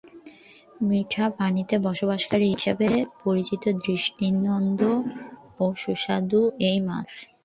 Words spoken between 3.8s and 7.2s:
দৃষ্টিনন্দন ও সুস্বাদু এই মাছ।